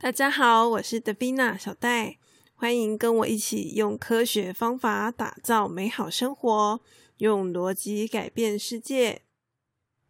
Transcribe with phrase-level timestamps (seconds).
[0.00, 2.18] 大家好，我是德比娜小戴，
[2.54, 6.80] 欢迎跟我一起用科学方法打造美好生活，
[7.16, 9.22] 用逻辑改变世界。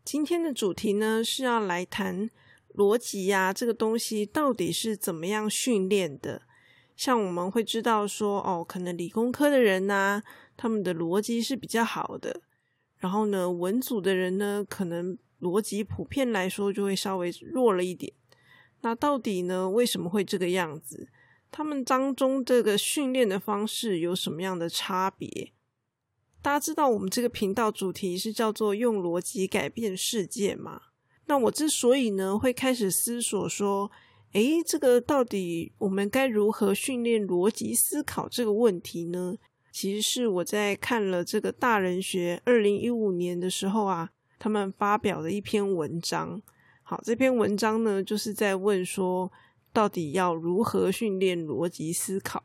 [0.05, 2.29] 今天的主题呢是要来谈
[2.75, 6.43] 逻辑呀，这个东西到底是怎么样训练的？
[6.95, 10.23] 像我们会知道说，哦，可能理工科的人呢，
[10.55, 12.43] 他们的逻辑是比较好的，
[12.99, 18.13] 然后呢，文组的人呢，可能逻辑普遍来说就会稍微弱了一点。
[18.81, 19.69] 那到底呢？
[19.69, 21.09] 为什么会这个样子？
[21.51, 25.53] 他们当中这个训练的方式有什么样的差别？
[26.41, 30.83] 大家知道我们这个频道主题是叫做“用逻辑改变世界”嘛？
[31.27, 33.91] 那我之所以呢会开始思索说，
[34.33, 39.37] 诶，这个到底我们该如何训练逻辑思考这个问题呢？
[39.73, 46.41] 其实是我在看了这个大人学二零一五年的时候啊，他们发表的一篇文章。
[46.91, 49.31] 好，这篇文章呢，就是在问说，
[49.75, 52.45] 到底要如何训练逻辑思考？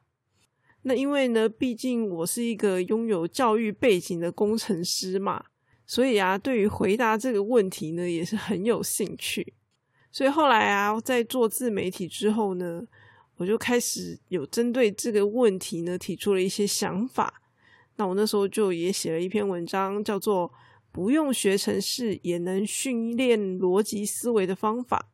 [0.81, 5.45] 那因为呢，毕竟我是一个拥有教育背景的工程师嘛，
[5.87, 9.53] 所以啊，对于回答这个问题呢，也是很有兴趣。
[10.11, 12.85] 所以后来啊，在做自媒体之后呢，
[13.37, 17.41] 我就开始有针对这个问题呢，提出了一些想法。
[17.95, 20.51] 那我那时候就也写了一篇文章，叫做。
[20.93, 25.09] 不用学程式也能训练逻辑思维的方法。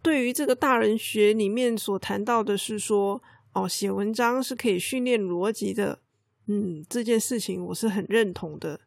[0.00, 3.20] 对于这个大人学里面所谈到的是说，
[3.52, 6.00] 哦，写文章是可以训练逻辑的。
[6.46, 8.80] 嗯，这件事情我是很认同的。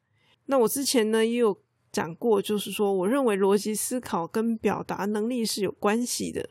[0.45, 6.49] 那我之前呢也有讲过，就是说，我认为逻辑思考跟表达能力是有关系的。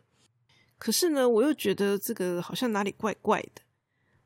[0.77, 3.63] 可是呢，我又觉得这个好像哪里怪怪的。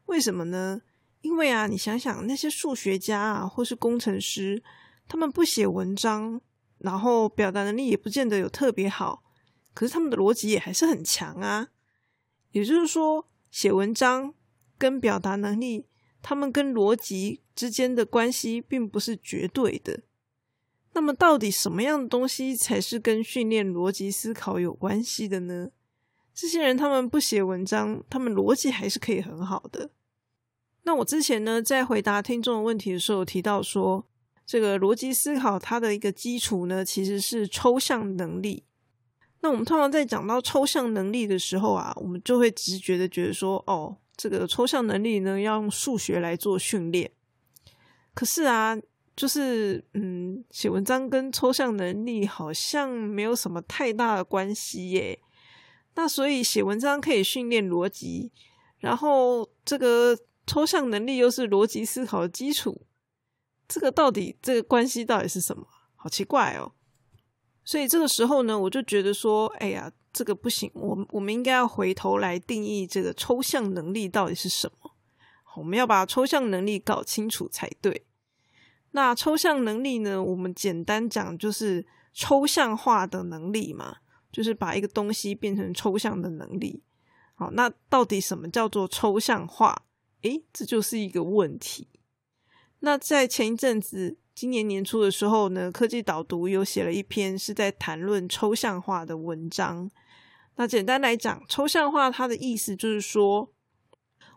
[0.06, 0.82] 为什么呢？
[1.24, 4.62] 因为啊，你想想那些数学家啊，或是工程师，
[5.08, 6.38] 他们不写文章，
[6.76, 9.22] 然后表达能力也不见得有特别好，
[9.72, 11.68] 可是他们的逻辑也还是很强啊。
[12.52, 14.34] 也就是说，写文章
[14.76, 15.86] 跟表达能力，
[16.20, 20.02] 他们跟逻辑之间的关系并不是绝对的。
[20.92, 25.70] 那么，到底什么样的东西才是跟训练逻辑思考有关系的呢？
[26.34, 29.90] 这些人他们不写文章，他们逻辑还是可以很好的。
[30.86, 34.04] 那我之前呢，在回答听众的问题的时候，提到说，
[34.44, 38.64] 这个逻辑思考它的一个基础呢，其实是抽象能力。
[39.40, 47.10] 那我们通常在讲到抽象能力的时候啊，我们就会直觉的觉得说，哦，这个抽象能力呢，要用数学来做训练。
[48.12, 48.76] 可是啊，
[49.16, 55.18] 就是嗯，写文章跟抽象能力好像没有什么太大的关系耶。
[55.94, 58.30] 那所以写文章可以训练逻辑，
[58.80, 60.18] 然后这个。
[60.46, 62.86] 抽象能力又是逻辑思考的基础，
[63.66, 65.66] 这个到底这个关系到底是什么？
[65.94, 66.72] 好奇怪哦！
[67.64, 74.90] 所以这个时候呢，我就觉得说，哎呀，这个不行，我我们应该要回头来定义这个抽象能力到底是什么。
[75.56, 78.04] 我们要把抽象能力搞清楚才对。
[78.90, 83.96] 那抽象能力呢，我们简单讲就是抽象化的能力嘛，
[84.30, 86.82] 就是把一个东西变成抽象的能力。
[87.34, 89.86] 好，那到底什么叫做抽象化？
[90.24, 91.88] 诶，这就是一个问题。
[92.80, 99.90] 那在前一阵子，今年年初的时候呢，科技导读有写了一篇是在谈论抽象化的文章。
[100.56, 103.52] 那简单来讲，抽象化它的意思就是说，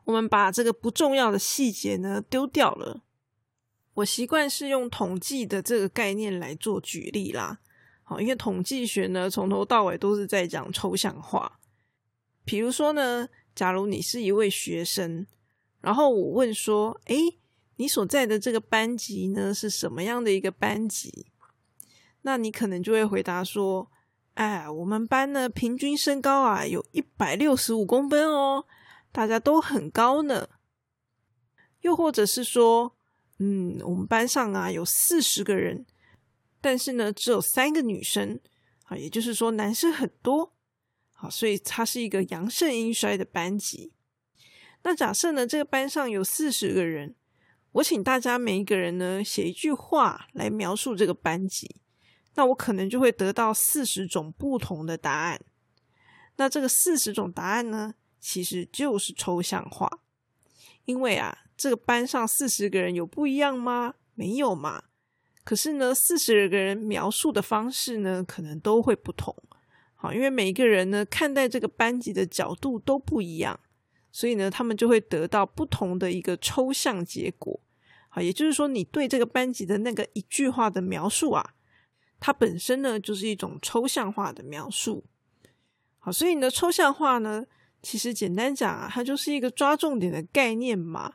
[0.03, 3.03] 我们把这个不重要的细节呢丢掉了。
[3.93, 7.59] 我习惯是用统计的这个概念来做举例啦。
[8.03, 11.59] 好，因为统计学呢从头到尾都是在讲抽象化。
[12.43, 15.25] 比如说呢，假如你是一位学生。
[15.87, 17.15] 然后我问说：“哎，
[17.77, 21.27] 你所在的这个班级呢，是什么样的一个班级？”
[22.23, 23.89] 那你可能就会回答说
[24.35, 28.65] ：“哎，我们班呢，平均身高啊，有一百六十五公分哦，
[29.13, 30.49] 大家都很高呢。”
[31.79, 32.97] 又或者是说
[33.39, 35.85] ：“嗯，我们班上啊，有四十个人，
[36.59, 38.41] 但是呢，只有三个女生
[38.87, 40.53] 啊，也就是说男生很多，
[41.13, 43.93] 好，所以它是一个阳盛阴衰的班级。”
[44.83, 47.15] 那假设呢，这个班上有四十个人，
[47.73, 51.75] 我请大家每一个人呢写一句话来描述这个班级，
[52.35, 55.41] 那我可能就会得到四十种不同的答案。
[56.37, 59.89] 那这个四十种答案呢，其实就是抽象化，
[60.85, 63.95] 因为啊，这个班上四十个人有不一样吗？
[64.13, 64.83] 没有嘛。
[65.43, 69.35] 可是呢，四十个人描述的方式呢，可能都会不同。
[69.95, 73.59] 好，因为每一个人呢看待这个班级的角度都不一样。
[74.17, 77.59] 所以呢，他们就会得到不同的一个抽象结果。
[78.09, 81.53] 好，也就是说，你对这个班级的那个一句话的描述啊，
[82.19, 85.05] 它本身呢就是一种抽象化的描述。
[85.99, 87.45] 好，所以呢，抽象化呢，
[87.83, 91.13] 其实简单讲啊，它就是一个抓重点的概念嘛，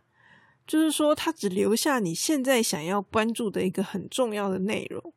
[0.64, 5.12] 就是说它只留下你现在想要关注的一个很重要的内容，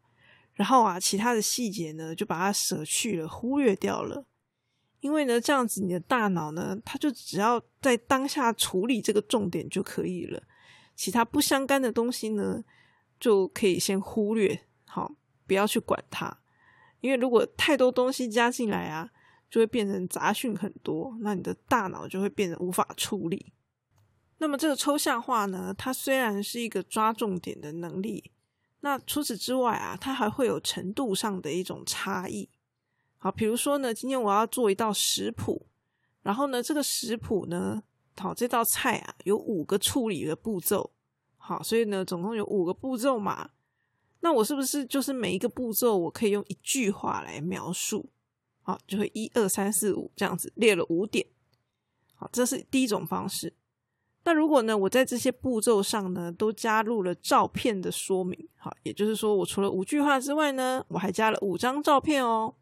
[0.55, 4.25] 然后啊，其他的细节呢，就把它舍去了，忽略掉了。
[5.05, 10.41] 因为呢，这样子你的大脑呢，它就只要在当下处理这个重点就可以了，
[10.95, 12.63] 其他不相干的东西呢，
[13.19, 15.11] 就可以先忽略，好，
[15.45, 16.39] 不要去管它。
[17.01, 19.11] 因为如果太多东西加进来啊，
[19.47, 23.53] 就会变成杂讯很多，那你的大脑就会变得无法处理。
[24.39, 28.31] 那么这个抽象化呢，它虽然是一个抓重点的能力，
[28.79, 32.49] 那除此之外啊，它还会有程度上的一种差异。
[33.17, 35.65] 好，比如说呢，今天我要做一道食谱，
[36.21, 37.81] 然后呢，这个食谱呢，
[38.17, 40.91] 好，这道菜啊有五个处理的步骤，
[41.37, 43.49] 好，所以呢，总共有五个步骤嘛，
[44.19, 48.09] 那我是不是就是每一个步骤我可以用一句话来描述？
[48.61, 51.25] 好，就会一二三四五这样子列了五点，
[52.13, 53.53] 好，这是第一种方式。
[54.23, 62.55] 那如果呢，我在这些步骤上呢，都加入了照片的说明，好，也就是说，我除了五句话之外呢，我还加了五张照片哦。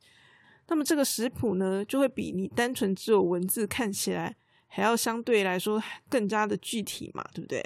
[0.68, 7.63] 那么这个食谱呢，就会比你单纯只有文字看起来还要相对来说更加的具体嘛，对不对？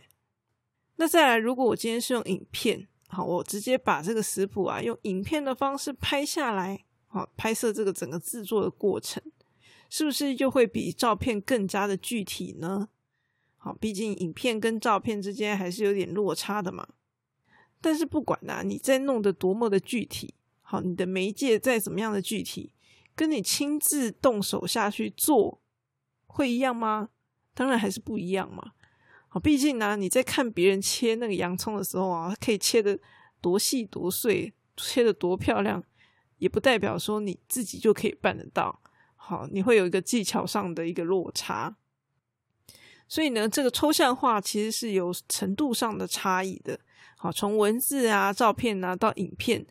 [0.96, 9.22] 那再来，如果我今天是用影片，好，我直接把这个食谱啊用影片的方式拍下来，好，拍摄这个整个制作的过程，
[9.90, 12.90] 是不是就会比照片更加的具体呢？
[13.58, 16.88] 好，毕竟影片跟照片之间还是有点落差的嘛。
[17.80, 22.74] 但是不管呐，你在弄得多么的具体，好，你的媒介再怎么样的具体。
[23.18, 25.60] 跟你亲自动手下去做
[26.28, 27.10] 会一样吗？
[27.56, 28.74] 当然还是不一样嘛。
[29.28, 32.98] 好，毕竟呢，你在看别人切那个洋葱的时候啊，可以切的
[33.42, 35.84] 多细多碎，切的多漂亮，
[36.38, 38.80] 也不代表说你自己就可以办得到。
[39.16, 41.76] 好，你会有一个技巧上的一个落差。
[43.08, 46.80] 所以呢，这个抽象化其实是有程度上的差异的。
[47.18, 49.66] 好，从文字啊、照片啊到影片。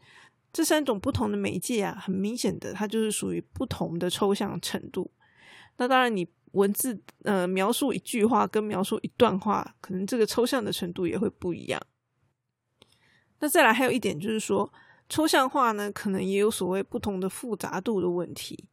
[0.56, 5.10] 这三种不同的媒介啊，很明显的，它就是属于不同的抽象程度。
[5.76, 11.78] 那当然，你文字呃描述一句话跟描述一段话，可能这个抽象的程度也会不一样。
[13.40, 14.72] 那再来还有一点就是说，
[15.10, 18.66] 抽象化呢，可能也有所谓不同的复杂度的问题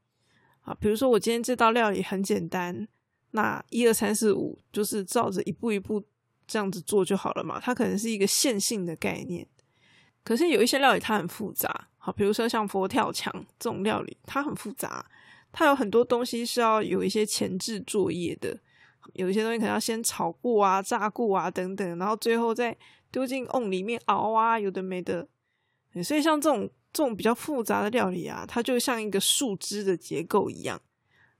[0.61, 0.73] 啊。
[0.73, 2.87] 比如说，我今天这道料理很简单，
[3.31, 6.01] 那一二三四五就是照着一步一步
[6.47, 7.59] 这样子做就好了嘛。
[7.59, 9.45] 它可能是一个线性的概念。
[10.23, 15.05] 可是有一些料理它很复杂，好，比如说像佛跳墙这种料理，它很复杂，
[15.51, 18.57] 它有很多东西是要有一些前置作业的，
[19.15, 22.73] 有一些东西可能要先炒过啊、炸过啊等等，然后最后再
[23.11, 25.27] 丢进瓮里面熬啊，有的没的。
[26.01, 30.81] 所以像这种这种比较复杂的料理啊，它就像一个树枝的结构一样，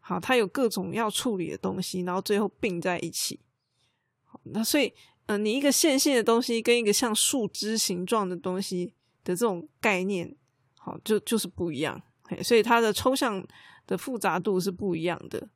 [0.01, 3.39] 好，它有各种要处理的东西，然后最后并在一起。
[4.25, 4.93] 好，那所以。
[5.27, 8.93] 嗯，你一个线性的东西跟一个像树枝形状的东西
[9.23, 10.35] 的这种概念，
[10.77, 12.01] 好，就就是不一样，
[12.43, 13.41] 所以它的抽象
[13.87, 15.47] 的复杂度是不一样的。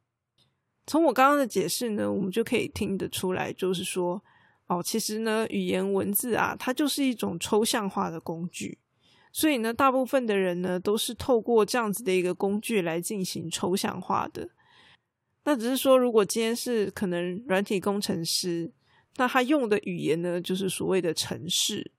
[0.86, 4.24] 从我刚刚的解释呢，我们就可以听得出来，就是说，
[4.68, 8.80] 哦，其实呢，语言文字啊，它就是一种抽象化的工具，
[9.34, 14.48] 所以呢，大部分的人呢，都是透过这样子的一个工具来进行抽象化的。
[15.44, 18.72] 那只是说，如果今天是可能软体工程师。
[19.18, 21.92] 那他用的语言呢，就是所谓的程式。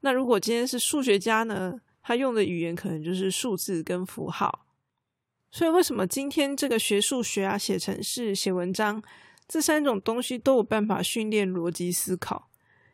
[0.00, 4.66] 那如果今天是数学家呢，他用的语言可能就是数字跟符号。
[5.50, 9.02] 所以为什么今天这个学数学啊、写程式、写文章
[9.46, 12.50] 这三种东西都有办法训练逻辑思考？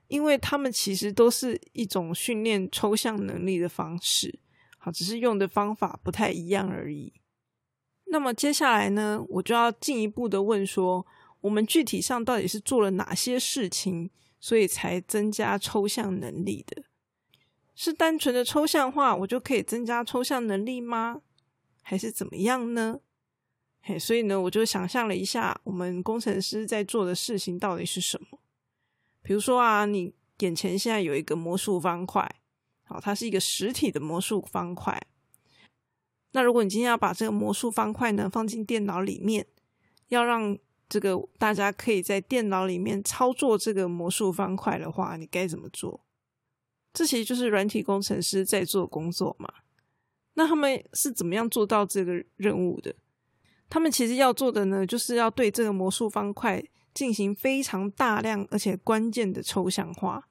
[0.09, 4.39] 因为他们其实都是一种训练抽象能力的方式，
[4.79, 7.15] 好，只是用的方法不太一样而已。
[8.07, 11.07] 那么接下来呢，我就要进一步的问说。
[11.45, 14.11] 我们具体上到底是做了哪些事情，
[14.41, 16.85] 所以才增加抽象能力的？
[17.75, 21.21] 是单纯的抽象化，我就可以增加抽象能力吗？
[21.83, 23.01] 还是怎么样呢？
[23.83, 28.41] 嘿，所以呢，我就想象了一下，我们工程师在做的事情到底是什么？
[29.21, 32.27] 比如说啊，你眼前现在有一个魔术方块，
[32.85, 34.99] 好，它是一个实体的魔术方块。
[36.33, 39.47] 那如果你今天要把这个魔术方块呢放进电脑里面，
[40.09, 46.05] 要让这个大家可以在电脑里面操作这个魔术方块的话，你该怎么做？
[46.93, 49.53] 这其实就是软体工程师在做工作嘛。
[50.35, 52.95] 那他们是怎么样做到这个任务的？
[53.69, 56.63] 他们其实要做的呢，就是要对这个魔术方块
[56.93, 60.29] 进行非常大量而且关键的抽象化。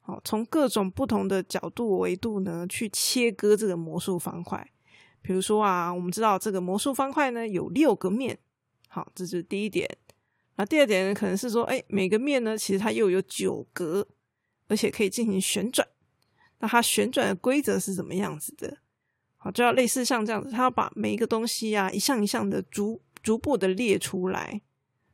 [0.00, 4.68] 好，从各种不同的角度维度呢，去切割这个魔术方块，
[5.22, 8.38] 比如说啊，我们知道这个魔术方块呢有六个面，
[8.94, 9.88] 好，这是第一点。
[10.56, 14.06] 那第二点呢，可能是说，哎，每个面呢，其实它又有九格，
[14.68, 15.88] 而且可以进行旋转。
[16.58, 18.76] 那它旋转的规则是怎么样子的？
[19.38, 24.60] 好，就要类似像这样子，它要把每一个东西啊，一项一项的逐逐步的列出来，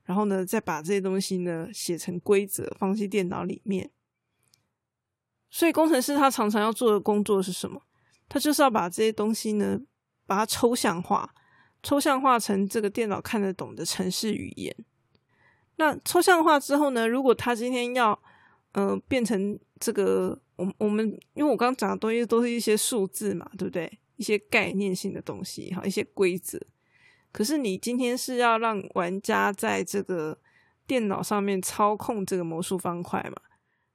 [0.03, 3.93] 然后呢，再把这些东西呢写成规则，放进电脑里面。
[5.49, 7.81] 所以工程师他常常要做的工作是什么？
[8.29, 9.81] 他就是要把这些东西呢，
[10.27, 11.33] 把它抽象化，
[11.83, 14.75] 抽象化成这个电脑看得懂的程式语言。
[15.77, 17.07] 那抽象化之后呢？
[17.07, 18.21] 如果他今天要，
[18.73, 23.99] 嗯，变成这个，我我们因为我刚刚讲的东西都是一些数字嘛，对不对？
[24.17, 26.61] 一些概念性的东西，哈，一些规则。
[27.31, 30.37] 可是你今天是要让玩家在这个
[30.87, 33.41] 电脑上面操控这个魔术方块嘛？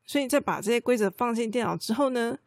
[0.05, 2.37] 所以你再把这些规则放进电脑之后呢，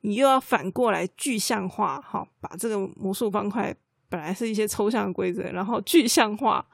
[0.00, 3.76] 你又要反过来具象化，哈，把这个魔术方块
[4.08, 6.66] 本来是一些抽象的规则，然后具象化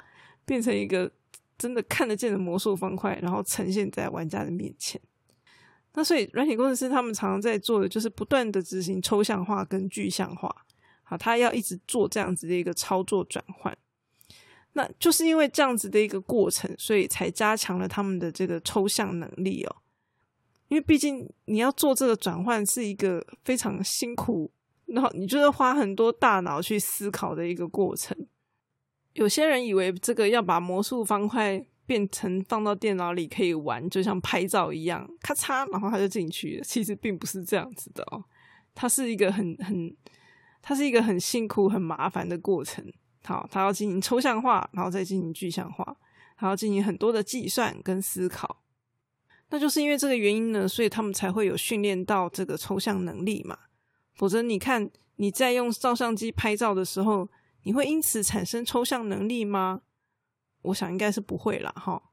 [0.44, 1.10] 变成一个。
[1.58, 5.00] 真的看得见的魔术方块，然后呈现在玩家的面前。
[5.92, 10.52] 那所以，软体工程师他们常常在做的就是不断的执行抽象化跟具象化。
[11.04, 13.76] 好，他要一直做这样子的一个操作转换。
[14.72, 19.76] 那就是因为这样子的一个过程，所以才加强了他们的这个抽象能力哦。
[20.66, 24.50] 因为毕竟你要做这个转换是一个非常辛苦，
[24.86, 28.16] 然后你就是花很多大脑去思考的一个过程。
[29.14, 36.64] 有些人以为这个要把魔术方块变成放到电脑里可以玩，就像拍照一样，咔嚓，然后它就进去了。
[36.64, 38.24] 其实并不是这样子的哦，
[38.74, 39.94] 它是一个很很，
[40.62, 42.84] 它是一个很辛苦、很麻烦的过程。
[43.24, 45.96] 好，它要进行抽象化，然后再进行具象化，
[46.34, 48.62] 还要进行很多的计算跟思考。
[49.50, 53.58] 那就是因为这个原因呢，所以他们才会有训练到这个抽象能力嘛。
[54.14, 57.28] 否则，你看你在用照相机拍照的时候。
[57.64, 59.82] 你会因此产生抽象能力吗？
[60.62, 62.10] 我想应该是不会了哈。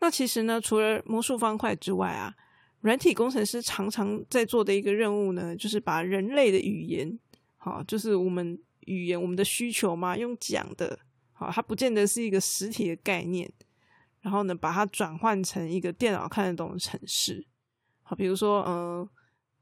[0.00, 2.34] 那其实呢，除了魔术方块之外啊，
[2.80, 7.16] 软体工程师常常在做的一个任务呢，就是把人类的语言，
[7.56, 10.98] 好，就是我们语言我们的需求嘛，用讲的，
[11.32, 13.48] 好，它不见得是一个实体的概念，
[14.20, 17.46] 然后呢，把它转换成一个电脑看得懂的程式。
[18.02, 19.08] 好，比如说，嗯，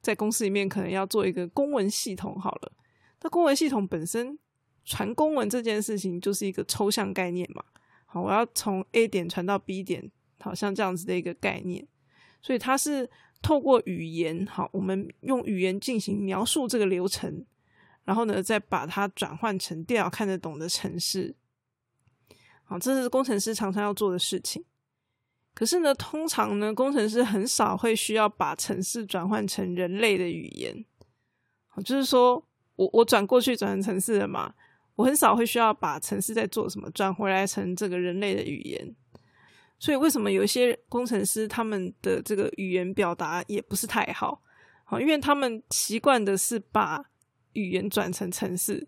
[0.04, 2.73] 在公司里面可能要做一个公文系统，好了，
[3.23, 4.38] 那公文系统本身。
[4.87, 7.64] 传公文这件事情就是一个抽象概念嘛，
[8.04, 11.88] 好，我要从 A 点传到 B 点，好像这样子的一个概念，
[12.42, 13.08] 所以它是
[13.40, 17.46] 透过语言，好，我们用语言进行描述这个流程，
[18.04, 21.34] 然后呢，再把它转换成电脑看得懂的程式，
[22.64, 24.62] 好，这是工程师常常要做的事情。
[25.54, 30.84] 可是呢，通常呢，工程师很少会需要把程式转换成人类的语言，
[31.84, 32.44] 就是说
[32.76, 34.54] 我我转过去转成程式了嘛。
[34.96, 38.94] 我很少会需要把程式在做什么转回来成这个人类的语言，
[39.76, 44.40] 所以为什么有些工程师他们的这个语言表达也不是太好？
[44.84, 47.04] 好，因为他们习惯的是把
[47.54, 48.87] 语言转成程式，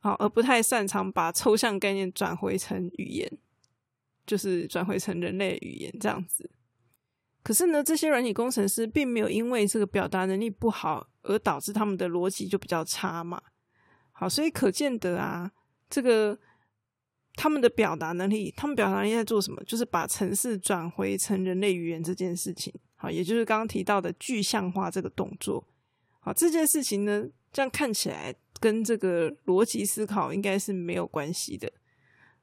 [0.00, 3.30] 好，而不太擅长把抽象概念转回成语言，
[4.26, 6.50] 就是转回成人类语言这样子。
[7.42, 13.42] 可是呢，这些软体工程师并没有因为这个表达能力不好而导致他们的逻辑就比较差嘛。
[14.12, 15.50] 好，所以可见得啊，
[15.90, 16.38] 这个
[17.34, 19.60] 他们的表达能力，他们表达能力在做什么？
[19.64, 22.72] 就是把城市转回成人类语言这件事情。
[22.94, 25.66] 好，也就是刚刚提到的具象化这个动作。
[26.20, 31.72] 好，这件事情呢，这样看起来跟这个逻辑思考应该是没有关系的。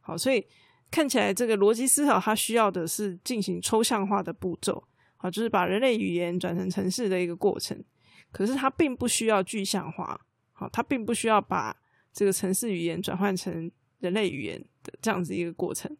[0.01, 0.45] 好，所以
[0.91, 4.83] 看起来这个逻辑思考它需要的是进行抽象化的步骤。
[5.17, 7.83] 好，就是把人类语言转成城市的一个过程。
[8.31, 10.19] 可是它并不需要具象化。
[10.51, 11.75] 好，它并不需要把
[12.13, 15.95] 这个城市语言转换成人类语言的这样子一个过程。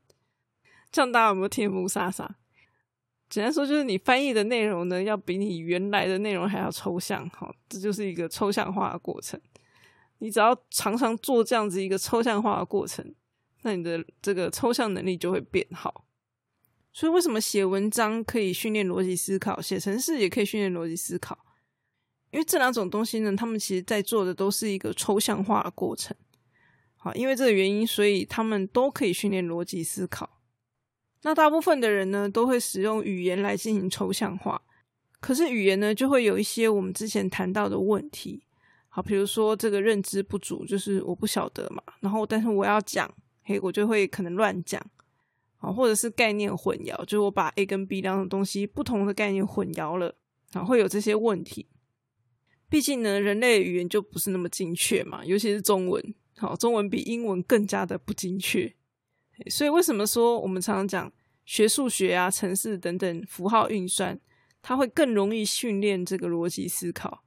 [0.91, 2.36] 这样大家有没有听不沙沙？
[3.29, 7.29] 简单说，就是你翻译的内容呢，要比你原来的内容还要抽象。
[7.29, 9.39] 好，这就是一个抽象化的过程。
[10.17, 13.13] 你只要常常做这样子一个抽象化的过程，
[13.62, 16.06] 那你的这个抽象能力就会变好。
[16.92, 21.38] 所以，为什么写文章可以训练逻辑思考，写程式也可以训练逻辑思考？
[22.32, 26.16] 因为这两种东西呢，他们其实在做的都是一个抽象化的过程。
[26.98, 30.42] 好，因为这个原因，所以他们都可以训练逻辑思考。
[31.22, 34.62] 那大部分的人呢，都会使用语言来进行抽象化。
[35.20, 38.44] 可是语言呢，就会有一些我们之前谈到的问题。
[38.88, 43.13] 好，比如说这个认知不足，就是我不晓得嘛，然后但是我要讲，
[43.50, 44.79] 嘿，我就会可能乱讲。
[45.58, 50.15] 啊，或者是概念混淆，就是我把 A 跟 B 两种东西不同的概念混淆了，
[50.53, 51.68] 啊，会有这些问题。
[52.70, 58.74] 毕竟呢，人类语言就不是那么精确嘛，尤其是中文，好，中文比英文更加的不精确。
[59.50, 61.12] 所以为什么说我们常常讲
[61.44, 64.18] 学数学啊、程式等等符号运算，
[64.62, 67.25] 它会更容易训练这个逻辑思考？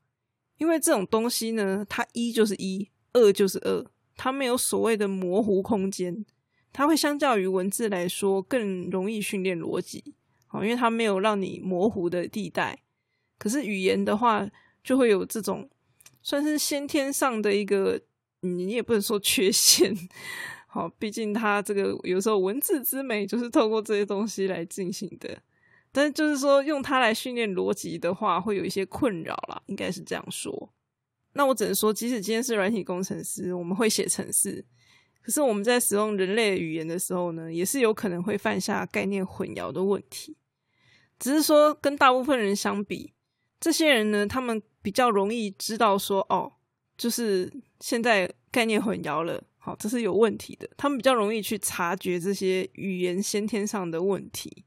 [0.56, 3.84] 因为这种东西呢，它一就是一，二就是二，
[4.22, 6.24] 它没有所谓的模糊空间，
[6.72, 10.14] 它会相较于文字来说更容易训练逻辑。
[10.46, 12.78] 好，因为它没有让你模糊的地带。
[13.36, 14.48] 可是语言的话，
[14.84, 15.68] 就会有这种
[16.22, 18.00] 算是先天上的一个，
[18.42, 19.92] 你也不能说缺陷。
[20.68, 25.36] 好，毕竟它这个有时候文字之美就是透过这些东西来进行的，
[25.90, 30.72] 但是就是说用它来训练逻辑的话，会有一些困扰啦，应该是这样说。
[31.34, 34.64] 那我只能说，即使今天是软体工程师，我们会写程式，
[35.22, 40.36] 可是我们在使用人类语言的时候呢，也是有可能会犯下概念混淆的问题。
[41.18, 43.12] 只是说跟大部分人相比，
[43.60, 46.52] 这些人呢，他们比较容易知道说，哦，
[46.98, 49.42] 就是现在概念混淆了。
[49.56, 50.68] 好，这是有问题的。
[50.76, 54.64] 他们比较容易去察觉这些语言先天上的问题。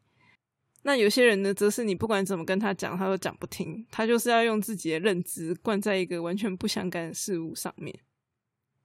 [0.88, 3.84] 那有些人呢，则是你不管怎么跟他讲，他都讲不听。
[3.89, 7.92] 他就是要用自己的认知灌在一个完全不相干的事物上面。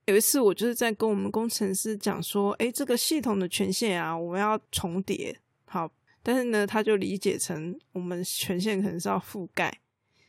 [0.06, 5.92] 有一次，我就是在跟我们工程师讲说：“诶，这个系统的权限啊，我们要重叠。”好，
[6.22, 9.70] 但是呢，他就理解成我们权限可能是要覆盖。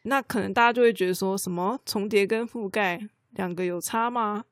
[0.03, 2.99] 那可能大家就会觉得说什么重叠跟覆盖
[3.29, 4.43] 两个有差吗？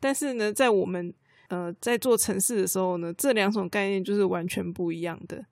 [0.00, 1.12] 但是呢，在我们
[1.48, 5.44] 呃在做城市的时候呢，这两种概念就是完全不一样的。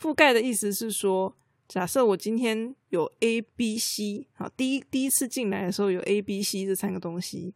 [0.00, 1.36] 覆盖的意思是说，
[1.68, 7.54] 假设我今天有 A、B、C，好，第一第一次进来的时候有 A、B、C 这三个东西，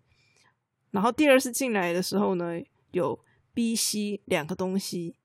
[0.90, 2.60] 然后第二次进来的时候呢
[2.92, 3.18] 有
[3.54, 5.16] B、C 两个东西。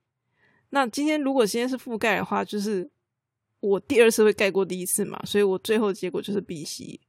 [0.70, 2.90] 那今天如果今天是覆盖的话，就是
[3.60, 7.00] 我第二次会盖过第一次嘛，所以我最后结果就是 B、C。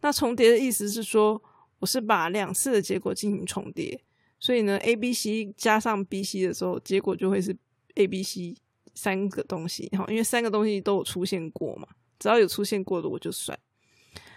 [0.00, 1.42] 那重叠的意思是说。
[1.80, 4.02] 我是把两次的结果进行重叠，
[4.40, 7.56] 所以呢，A、B、C 加上 B、C 的时候，结果就会是
[7.94, 8.56] A、B、C
[8.98, 9.88] 三个东西。
[9.96, 11.86] 好，因为三个东西都有出现过嘛，
[12.18, 13.56] 只要有出现过的我就算。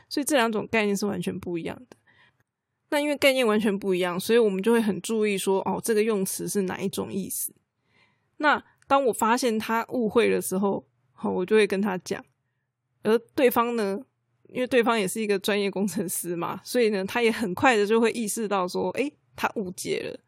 [0.07, 1.97] 所以这两种概念是完全不一样的。
[2.91, 7.55] 那因为概念完全不一样，所以我们就会很注意说，哦，这个用词是哪一种意思。
[8.37, 12.23] 那当我发现他误会的时候，好，我就会跟他讲，
[13.03, 13.99] 而对方呢？
[14.49, 20.19] 因为对方也是一个专业工程师嘛，所以呢，他也很快的就会意识到说，诶，他误解了。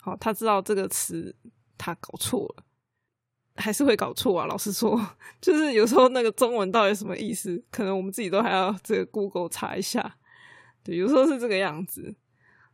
[0.00, 1.32] 好，他知道这个词
[1.78, 2.64] 他搞错了，
[3.58, 4.46] 还是会搞错啊。
[4.46, 4.98] 老实说，
[5.40, 10.16] 就是有时候那个中文到底什么意思，可能我们自己都还要这个 Google 查一下。
[10.82, 12.14] 对，有时候是这个样子。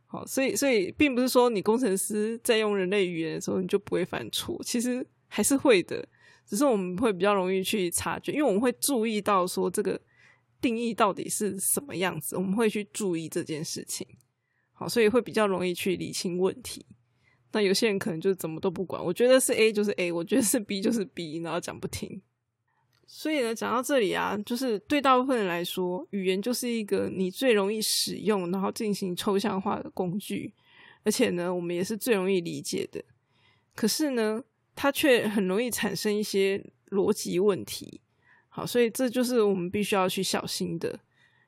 [0.05, 6.07] 好，所以所以并不是说你工程师在用人类语言的时候你就不会犯错，其实还是会的，
[6.47, 9.99] 只是我们会比较容易去察觉，因为我们会注意到说这个。
[10.61, 12.35] 定义到底是什么样子？
[12.35, 14.07] 我们会去注意这件事情，
[14.73, 16.83] 好，所以会比较容易去理清问题。
[17.55, 22.21] 那有些人可能就怎么都不管，我觉得是 A 就是 A，我觉得是 B 就是 B，然后讲不听。
[23.07, 30.53] 所以呢，讲到这里啊，就是对大部分人来说，语言就是一个你最容易使用，然后进行抽象化的工具，
[31.05, 33.01] 而且呢，我们也是最容易理解的。
[33.73, 34.43] 可是呢，
[34.75, 38.01] 它却很容易产生一些逻辑问题。
[38.49, 40.99] 好，所以这就是我们必须要去小心的，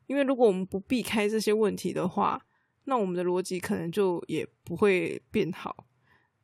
[0.06, 2.42] 因为如果我们不避开这些问题的话，
[2.86, 5.84] 那我们的逻辑可能就也不会变好。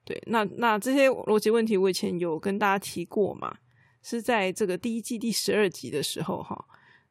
[0.05, 3.55] 对，那那这些逻辑问题，我以前有跟大家提过嘛，
[4.01, 6.65] 是在这个第一季第十二集的时候哈。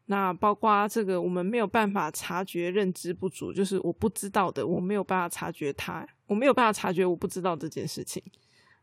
[0.06, 8.22] 那包括这个，我们没有办法察觉认知不足，就是我不知道的，我没有办法察觉它，我没有办法察觉我不知道这件事情。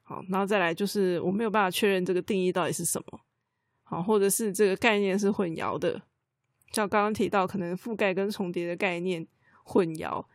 [0.01, 3.19] 好，然后再来就是我没有办法确认这个定义到底是什么。
[3.83, 6.01] 好，或者是这个概念是混淆的，
[6.71, 9.27] 像刚刚提到，可能覆盖跟重叠的概念
[9.63, 10.25] 混淆，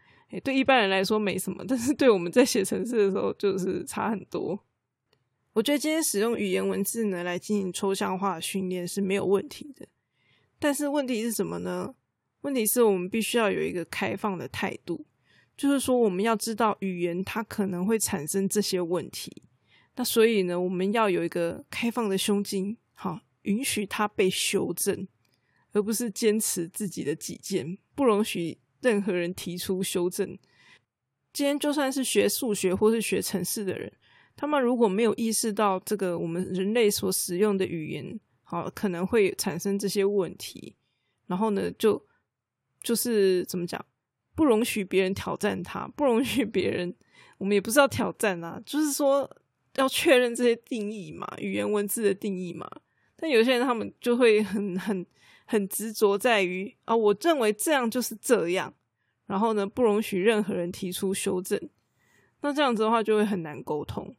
[0.40, 4.58] 对一般人来说没什么，但是对我们在写程式的时候就是差很多。
[5.52, 9.86] 我觉得今天使用语言文字呢来进行抽象化训练是没有问题的，
[10.58, 11.94] 但是问题是什么呢？
[12.40, 15.06] 问题是我们必须要有一个开放的态度，
[15.56, 19.42] 就是说我们要知道语言它可能会产生这些问题，
[19.96, 23.20] 那所以呢，我们要有一个开放的胸襟，好。
[23.44, 25.06] 允许它被修正，
[25.72, 30.38] 而不是坚持自己的己见，不容许任何人提出修正。
[31.32, 33.92] 今天就算是学数学或是学城市的人，
[34.36, 40.76] 他们如果没有意识到这个我们人类所使用的语言，好可能会产生这些问题，
[41.26, 42.00] 然后呢，就
[42.82, 43.84] 就是怎么讲，
[44.36, 46.94] 不容许别人挑战它，不容许别人，
[47.38, 49.28] 我们也不是要挑战啊，就是说
[49.74, 52.70] 要确认这些定义嘛，语言文字的定义嘛。
[53.16, 55.04] 但有些人他们就会很很
[55.44, 58.74] 很执着在于啊，我认为这样就是这样，
[59.26, 61.60] 然后呢，不容许任何人提出修正。
[62.40, 64.14] 那这样子的话，就会很难沟通。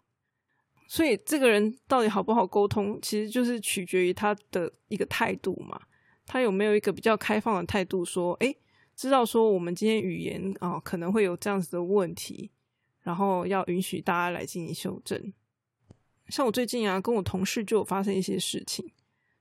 [0.87, 5.79] 所以，这个人到底好不好沟通，其实就是取决于他的一个态度嘛。
[6.27, 8.55] 他有没有一个比较开放的态度，说，诶，
[8.95, 12.51] 知道说我们今天语言啊可能会有这样子的问题，
[13.01, 15.33] 然后要允许大家来进行修正。
[16.29, 18.91] 像我最近啊，跟我同事就有发生一些事情，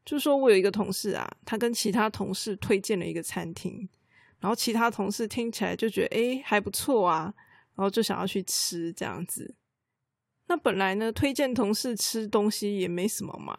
[0.05, 3.89] 就是说我有一个同事啊，他跟其他同事推荐了一个餐厅，
[4.41, 7.35] 然后其他同事听起来就觉得，诶，还不错啊。
[7.77, 9.57] 然后就想要去吃这样子，
[10.47, 13.59] 那本来呢，推荐同事吃东西也没什么嘛。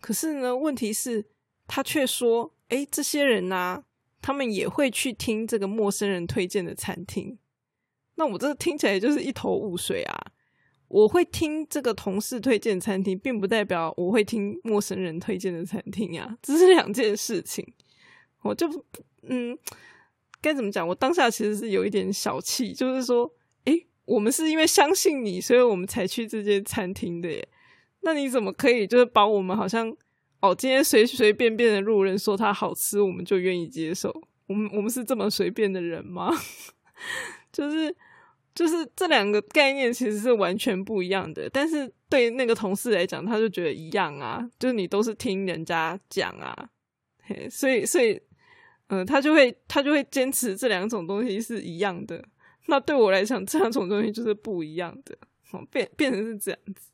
[0.00, 1.26] 可是呢，问题是，
[1.66, 3.82] 他却说：“哎，这些人呐，
[4.22, 7.40] 他们也会去听这个陌生人推荐的餐厅。”
[8.14, 10.32] 那我这听起来就是一头雾水啊！
[10.90, 17.66] 我会听这个同事推荐餐厅，并不代表我会听陌生人推荐的餐厅呀， 这是两件事情。
[18.42, 18.66] 我就
[19.22, 19.56] 嗯，
[20.42, 20.86] 该怎么讲？
[20.86, 23.32] 我当下其实是有一点小气，就是说。
[24.06, 27.48] 我们是因为相信你，所以我们才去这间餐厅的耶。
[28.00, 29.88] 那你怎么可以就是把我们好像
[30.40, 34.12] 哦，今天随随便便的路人说它好吃，我们就愿意接受？
[34.48, 36.28] 我们我们是这么随便的人吗？
[37.52, 37.94] 就是
[38.54, 41.48] 就是这两个概念其实是完全不一样的。
[41.50, 46.70] 但是对那个同事来讲，他就觉得一样啊，就是你都是听人家讲啊，
[47.22, 48.20] 嘿，所以所以
[48.88, 52.24] 嗯，他就会他就会坚持这两种东西是一样的。
[52.66, 55.16] 那对我来讲，这两种东西就是不一样的，
[55.52, 56.88] 哦，变变成是这样子。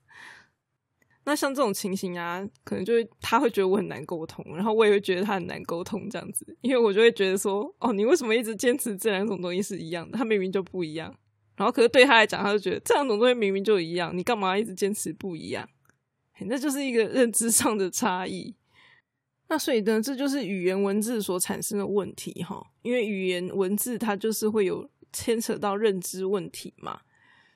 [1.25, 10.17] 那像这种情形啊，可能就会他会觉得我很难沟通，然后我也会觉得他很难沟通这样子，因为我就会觉得说，哦，你为什么一直坚持这两种东西是一样的？
[10.17, 11.13] 他明明就不一样。
[11.57, 15.69] 然后可是对他来讲，他就觉得这两种东西明明就一样，你干嘛一直坚持不一样？
[16.41, 18.55] 那就是一个认知上的差异。
[19.49, 24.89] 那所以呢，这就是语言文字所产生的问题哈，因为语言文字它就是会有。
[25.13, 27.01] 牵扯到认知问题嘛，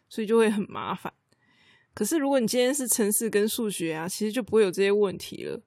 [0.08, 1.12] 所以就会很麻烦。
[1.92, 5.60] 可是如果你今天是城市跟数学啊，其实就不会有这些问题了。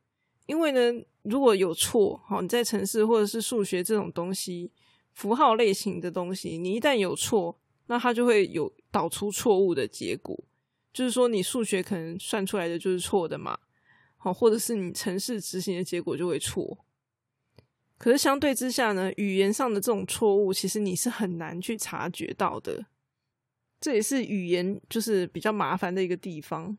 [0.48, 4.72] 因为呢，如果有错，好，你在城市或者是数学这种东西，
[5.12, 7.60] 符号类型的东西，你一旦有错，
[7.94, 10.36] 那它就会有导出错误的结果。
[10.92, 13.60] 就是说，你数学可能算出来的就是错的嘛，
[14.18, 16.80] 好，或者是你城市执行的结果就会错。
[18.00, 22.86] 可是相对之下呢，语言上的这种错误，其实你是很难去察觉到的。
[23.80, 26.76] 这也是语言就是比较麻烦的一个地方。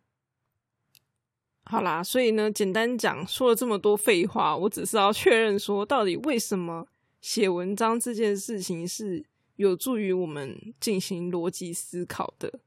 [1.62, 6.88] 好啦，所以呢，简单讲，说了这么多废话，我只是要确认说，到底为什么
[7.20, 9.24] 写文章这件事情是
[9.56, 12.60] 有助于我们进行逻辑思考的。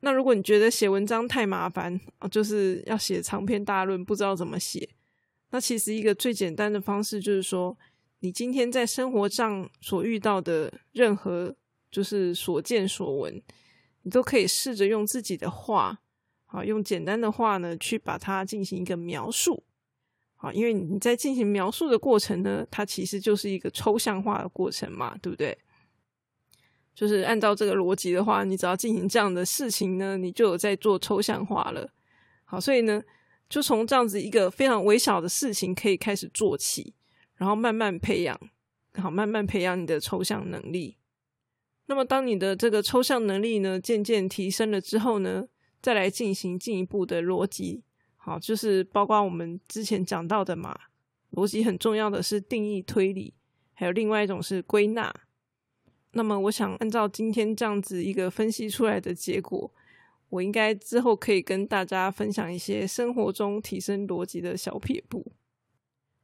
[0.00, 4.88] 那如果你觉得写文章太麻烦就是要写长篇大论，不知道怎么写。
[5.50, 7.76] 那其实一个最简单的方式就是说，
[8.20, 11.54] 你今天在生活上所遇到的任何
[11.90, 13.40] 就是所见所闻，
[14.02, 16.00] 你都可以试着用自己的话，
[16.46, 19.62] 啊，用简单的话呢去把它进行一个描述，
[20.36, 25.56] 啊，因为你在进行描述的过程呢，它其实就是一个抽象化的过程嘛，对不对？
[26.94, 31.90] 就是按照这个逻辑的话，你只要进行这样的事情呢，你就有在做抽象化了。
[32.44, 33.02] 好，所以呢。
[33.48, 36.94] 就从这样子一个非常微小的事情可以开始做起，
[37.36, 38.40] 然后慢慢培养，
[38.94, 40.96] 好，慢慢培养你的抽象能力。
[41.84, 45.46] 那么，当你的这个抽象能力呢渐渐提升了之后呢，
[45.82, 47.82] 再来进行进一步的逻辑，
[48.16, 50.74] 好，就是包括我们之前讲到的嘛，
[51.32, 53.34] 逻辑很重要的是定义推理，
[53.74, 55.14] 还有另外一种是归纳。
[56.12, 59.72] 那么，我想按照今天这样子一个分析出来的结果。
[60.28, 65.30] 我应该之后可以跟大家分享一些生活中提升逻辑的小撇步。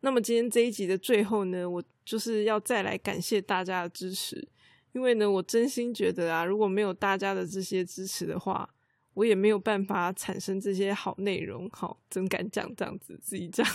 [0.00, 4.48] 那么今天这一集的最后呢，我就是要再来感谢大家的支持，
[4.92, 8.66] 因为呢，我真心觉得啊，如果没有大家的这些支持的话，
[9.12, 11.68] 我也没有办法产生这些好内容。
[11.70, 13.66] 好，真敢讲这样子，自己讲。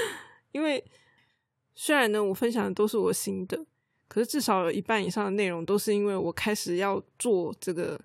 [0.52, 0.84] 因为
[1.74, 3.64] 虽然呢，我分享的都是我新的，
[4.08, 8.00] 可是至少有一半以上的内容都是因为我开始要做这个。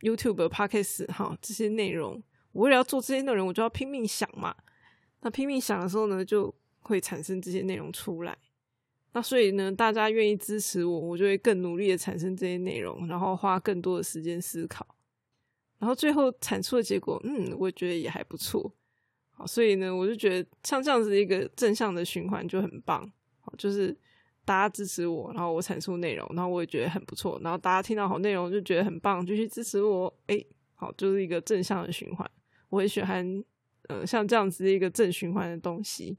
[0.00, 2.22] YouTube、Podcast 哈这些内容，
[2.52, 4.54] 我为了要做这些内容，我就要拼命想嘛。
[5.22, 8.38] 那拼命想的时候呢，就会产生这些内容出来。
[9.12, 14.86] 那所以呢，大家愿意支持我，我就会更努力的产生这些内容，然后花更多的时间思考，
[15.80, 18.72] 然后最后产出的结果，嗯，我觉得也还不错。
[19.32, 23.10] 好，所以呢，我就觉得像这样子一个正向的循环就很棒。
[23.40, 23.96] 好，就是。
[24.48, 30.10] 大家支持我，然后我产出内容，然后我也觉得很不错，然后大家听到好内容就觉得很棒，继续支持我。
[30.28, 30.42] 哎，
[30.74, 32.26] 好，就是一个正向的循环。
[32.70, 33.44] 我很喜欢，
[33.88, 36.16] 呃，像这样子一个正循环的东西。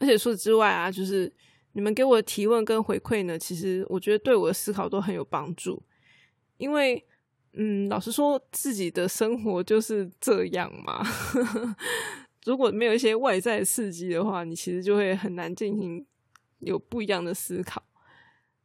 [0.00, 1.32] 而且除此之外啊，就是
[1.74, 5.80] 你们给我的提问跟回馈呢，其实我觉得对我的思考都很有帮助。
[6.56, 7.06] 因为，
[7.52, 11.00] 嗯，老实说，自己的生活就是这样嘛。
[12.44, 16.04] 如果没有一些外在刺激的话，你其实就会很难进行
[16.62, 17.82] 有不一样的思考。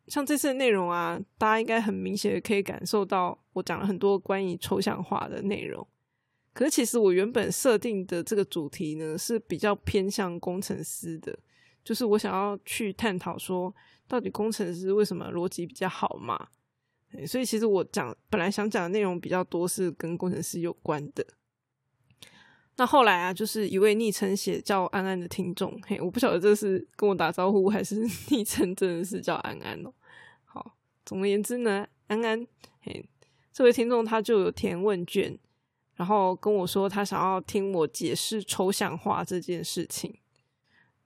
[0.07, 5.86] 像这次的内容啊，大家应该很明显的可以感受到，我讲了很多关于抽象化的内容。
[6.53, 11.38] 可是，其实我原本设定的这个主题呢，是比较偏向工程师的，
[11.83, 13.73] 就是我想要去探讨说，
[14.07, 16.47] 到底工程师为什么逻辑比较好嘛？
[17.27, 21.25] 所以，其实我讲本来想讲的内容比较多，是跟工程师有关的。
[22.79, 29.91] 那后来啊，就是一位昵称写叫安安的听众，嘿，我不晓得这是跟我打招呼，还是 昵称真的是叫安安哦。
[30.45, 32.45] 好，总而言之呢，安安，
[32.81, 33.03] 嘿，
[33.51, 35.35] 这位听众他就有填问卷，
[35.95, 40.15] 然后跟我说他想要听我解释抽象化这件事情。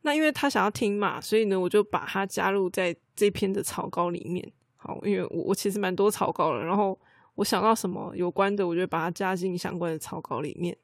[0.02, 4.52] 那因为他想要听嘛，所以呢，我就把他加入在这篇的草稿里面。
[4.76, 7.00] 好，因为我我其实蛮多草稿了，然后
[7.36, 10.76] 我想到什么有关的，我就把它加进相关的草稿里面。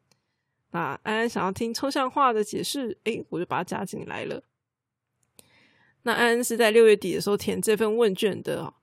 [0.71, 4.43] 那安安想要听抽象化的解释，诶，我就把它加进来了。
[6.03, 8.73] 那安安是在六月底的时候填这份问卷的，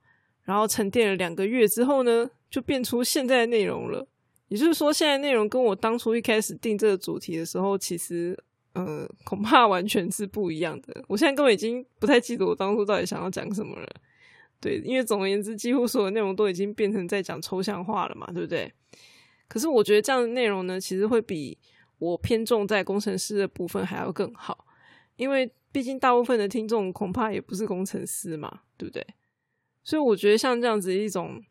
[0.43, 4.07] 然后沉淀了两个月之后呢，就变出现在内容了。
[4.47, 8.37] 也就是说，现在内容跟我当初一开始定这个主题的时候，其实
[8.73, 11.03] 呃，恐怕完全是不一样的。
[11.07, 13.87] 我现在根本已经不太记得我当初到底想要讲什么了。
[14.61, 18.71] 对，因为总而言之，几乎所有内容都已经变成在讲抽象化了嘛，对不对？
[19.47, 21.57] 可是我觉得这样的内容呢，其实会比
[21.97, 24.65] 我偏重在工程师的部分还要更好，
[25.15, 29.05] 因为毕竟大部分的听众恐怕也不是工程师嘛，对不对？
[29.83, 31.41] 所以我觉得像这样子一种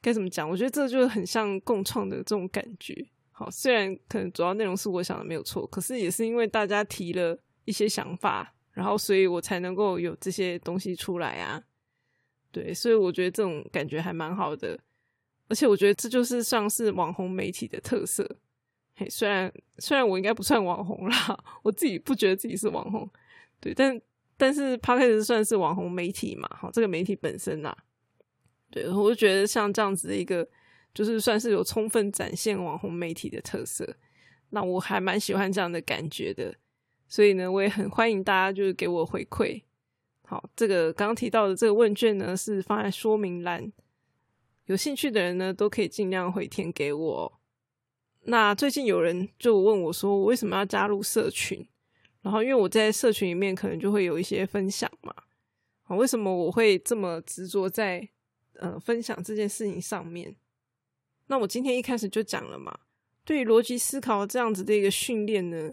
[0.00, 0.48] 该怎么讲？
[0.48, 3.06] 我觉得这就是很像共创的这种感觉。
[3.30, 11.62] 好，虽然可能主要内容是我想的没有错，可是也是因为大家提了一些想法，然后所以我才能够有这些东西出来啊。
[12.52, 14.78] 对，所以我觉得这种感觉还蛮好的，
[15.48, 18.24] 而且我觉得这就是像是网红媒体的特色。
[18.96, 23.08] 嘿，虽然虽然我应该不算网红啦，我自己不觉得自己是网红，
[23.60, 24.00] 对，但
[24.36, 27.74] 但是 p o d c 算是网红媒体嘛，好，这个媒体本身呐，
[28.70, 30.48] 对，我就觉得像这样子的一个，
[30.94, 33.96] 就是算是有充分展现网红媒体的特色，
[34.50, 36.54] 那我还蛮喜欢这样的感觉的，
[37.08, 39.62] 所以呢，我也很欢迎大家就是给我回馈。
[40.22, 43.72] 好，这个刚刚提到的这个问卷呢，是放在说明栏，
[44.66, 47.40] 有兴趣的人呢都可以尽量回填给我。
[48.26, 51.66] 那最近有人就问我说，我为什么要加入社群？
[52.22, 55.14] 然后因为我在社群里面可能就会有一些分享嘛。
[55.82, 58.08] 啊，为什么我会这么执着在
[58.54, 60.34] 呃分享这件事情上面？
[61.26, 62.78] 那我今天一开始就讲了嘛，
[63.24, 65.72] 对于逻辑思考这样子的一个训练呢。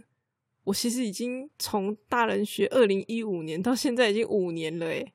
[0.66, 5.14] 我其实已经从大人学二零一五年到现在已经五年了，诶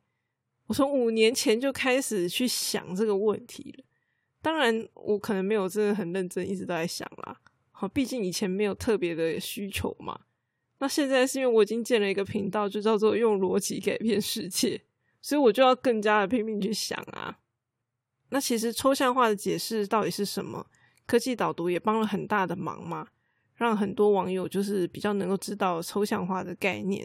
[0.66, 3.84] 我从五年前就开始去想这个问题了。
[4.46, 7.36] 当然，我可能没有真的很认真，一直都在想啦。
[7.72, 10.20] 好，毕竟以前没有特别的需求嘛。
[10.78, 14.80] 那现在是因为我已经建了一个频道，就叫做用逻辑改变世界，
[15.20, 17.40] 所以我就要更加的拼命去想啊。
[18.28, 20.64] 那其实抽象化的解释到底是什么？
[21.06, 23.08] 科技导读也帮了很大的忙嘛。
[23.56, 27.04] 让很多网友就是比较能够知道抽象化的概念，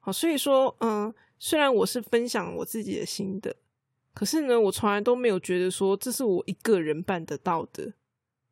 [0.00, 3.54] 好，所以说，嗯，虽然我是分享我自己的心得，
[4.18, 7.92] 可是呢，我从来都没有觉得说这是我一个人办得到的，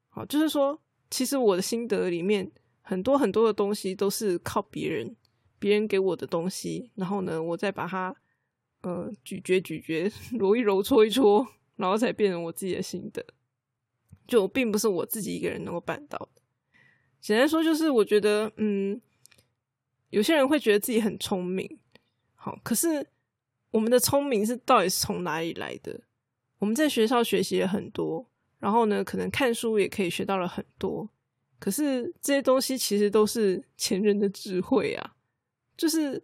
[0.09, 2.49] 好，就是说，其实我的心得里面
[2.83, 5.17] 很多很多的东西都是靠别人，
[5.59, 8.15] 别人给我的东西，然后呢，我再把它，
[8.83, 13.27] 呃，咀嚼咀嚼， 揉一揉，搓一搓，然后才变成我自己的心得，
[14.29, 16.43] 就并不是我自己一个人能够办到的。
[17.21, 19.01] 简单说就是，我觉得，嗯，
[20.11, 21.81] 有些人会觉得自己很聪明，
[22.37, 23.09] 好，可是
[23.71, 26.01] 我们的聪明是到底是从哪里来的？
[26.59, 28.27] 我们在学校学习了很多，
[28.59, 31.09] 然后呢，可能看书也可以学到了很多，
[31.59, 35.17] 可是这些东西其实都是前人的智慧啊，
[35.77, 36.23] 就是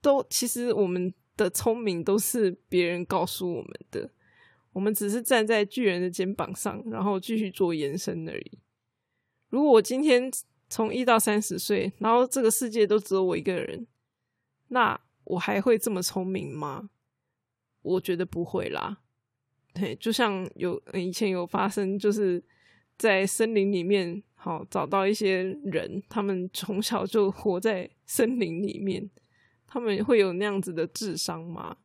[0.00, 4.10] 都其实我们的聪明都是别人告诉我们的，
[4.72, 8.58] 我们只是站在巨人的肩膀上，然后继续做延伸而已。
[9.48, 10.30] 如果我今天
[10.68, 13.86] 从一到三十岁，然后这个世界都只有我一个人，
[14.68, 16.90] 那我还会这么聪明吗？
[17.82, 18.98] 我觉得不会啦。
[19.74, 22.44] 对，就像有以前有发生，就是
[22.98, 29.10] 在森林里面，好找到一些人，他们从小就活在森林里面，
[29.66, 31.78] 他们会有那样子的智商吗？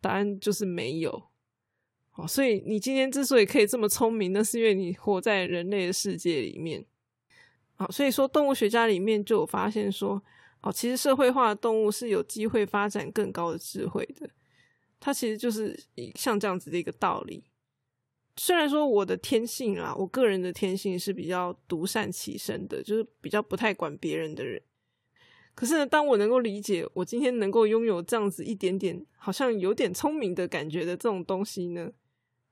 [0.00, 1.30] 答案就是没有。
[2.10, 6.84] 好，所以你今天之所以可以这么聪明，那是因为你活在人类的世界里面。
[7.74, 10.22] 好所以说，动物学家里面就有发现说，
[10.62, 14.28] 哦，其实社会化的动物是有机会发展更高的智慧的。
[15.00, 15.78] 它其实就是
[16.14, 17.44] 像这样子的一个道理。
[18.36, 24.62] 虽然说我的天性啊，我个人的天性是比较独善其身的，就是比较不太管别人的人。
[25.54, 31.92] 可是呢，当我能够理解我今天能够拥有这样子一点点，好像有点聪明的感觉的这种东西呢，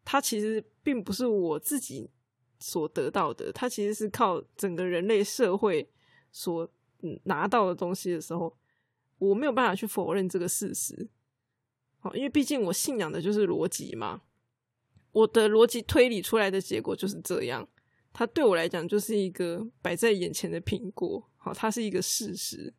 [0.04, 2.10] 它其实并不是我自己
[2.58, 5.88] 所得到的，它其实是靠整个人类社会
[6.30, 6.70] 所
[7.24, 8.56] 拿到的东西的时候，
[9.18, 11.08] 我没有办法去否认这个事实。
[11.98, 14.22] 好，因为毕竟我信仰的就是逻辑嘛。
[15.12, 17.68] 我的逻辑推理出来的结果就是这样，
[18.12, 22.72] 它对我来讲就是一个摆在眼前的苹果，好，它是一个事实。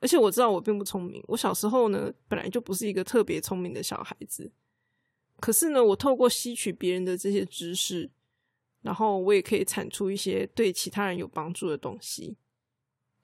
[0.00, 4.50] 而且我知道我并不聪明，我小时候呢本来就不是一个特别聪明的小孩子，
[5.38, 8.10] 可是呢，我透过吸取别人的这些知识，
[8.82, 12.36] 然后我也可以产出一些对其他人有帮助的东西。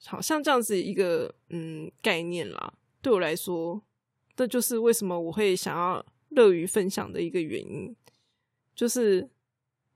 [0.07, 3.83] 好像这样子一个嗯概念啦，对我来说，
[4.35, 7.95] 这就是为什么我会想要乐于分享的一个原因。
[8.75, 9.29] 就是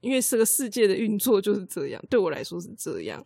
[0.01, 3.25] 因为这个世界的运作就是这样，对我来说是这样。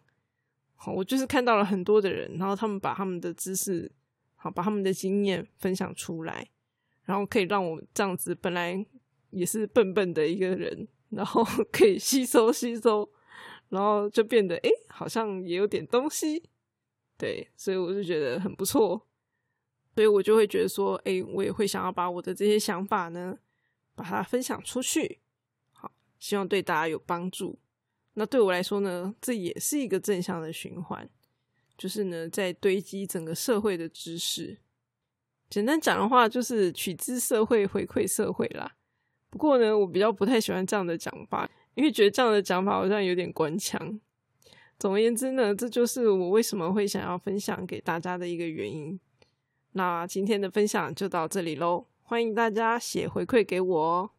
[0.76, 3.90] 好，我就是看到了很多的人，然后他们把他们的知识，
[4.36, 6.48] 好，把他们的经验分享出来，
[7.04, 8.86] 然后可以让我这样子本来
[9.30, 13.10] 也是笨笨的一个人，然后 可以吸收吸收，
[13.70, 16.48] 然后就变得哎，好像也有点东西。
[17.18, 19.04] 对，所以我就觉得很不错，
[19.96, 23.36] 所以我就会觉得说，哎，我也会想要把我的这些想法呢，
[23.96, 25.18] 把它分享出去。
[25.72, 27.58] 好希望对大家有帮助。
[28.14, 31.08] 那对我来说呢，这也是一个正向的循环，
[31.76, 34.58] 就是呢，在堆积整个社会的知识。
[35.50, 38.76] 简单讲的话，就是取之社会，回馈社会啦。
[39.30, 44.00] 不过呢，我比较不太喜欢这样的讲法，因为觉得这样的讲法好像有点官腔。
[44.78, 48.98] 总而言之呢，这就是我为什么会想要分享给大家的一个原因。
[49.72, 54.10] 那今天的分享就到这里喽，欢迎大家写回馈给我哦。